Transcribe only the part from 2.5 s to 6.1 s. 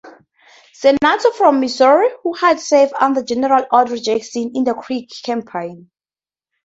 served under General Andrew Jackson in the Creek Campaign.